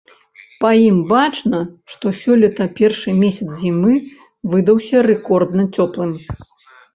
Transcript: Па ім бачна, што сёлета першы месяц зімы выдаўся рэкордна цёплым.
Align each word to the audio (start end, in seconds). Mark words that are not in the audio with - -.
Па 0.63 0.69
ім 0.85 0.95
бачна, 1.11 1.59
што 1.95 2.13
сёлета 2.21 2.67
першы 2.79 3.13
месяц 3.19 3.49
зімы 3.59 3.93
выдаўся 4.55 5.05
рэкордна 5.11 5.63
цёплым. 5.75 6.11